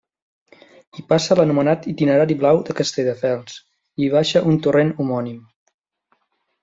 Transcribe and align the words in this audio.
Hi 0.99 1.03
passa 1.11 1.35
l'anomenat 1.39 1.85
itinerari 1.91 2.37
blau 2.43 2.61
de 2.69 2.77
Castelldefels 2.79 3.59
i 3.59 4.05
hi 4.07 4.09
baixa 4.17 4.43
un 4.53 4.59
torrent 4.65 4.93
homònim. 5.03 5.41